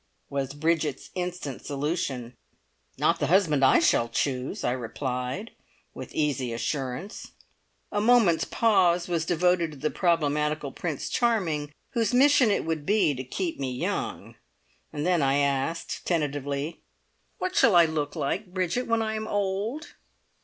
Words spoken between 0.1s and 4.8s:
was Bridget's instant solution. "Not the husband I shall choose!" I